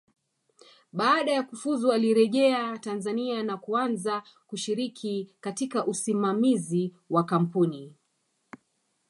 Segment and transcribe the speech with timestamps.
[0.93, 7.93] Baada ya kufuzu alirejea Tanzania na kuanza kushiriki katika usimamizi wa kampuni